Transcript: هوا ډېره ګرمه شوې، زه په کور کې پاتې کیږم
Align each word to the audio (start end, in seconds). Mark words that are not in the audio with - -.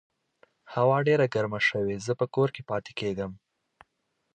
هوا 0.73 0.97
ډېره 1.07 1.25
ګرمه 1.33 1.59
شوې، 1.69 1.95
زه 2.05 2.13
په 2.19 2.25
کور 2.35 2.49
کې 2.55 2.61
پاتې 2.69 2.91
کیږم 2.99 3.31